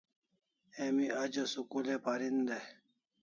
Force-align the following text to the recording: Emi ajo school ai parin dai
Emi 0.83 1.05
ajo 1.23 1.43
school 1.51 1.85
ai 1.93 1.99
parin 2.05 2.37
dai 2.47 2.65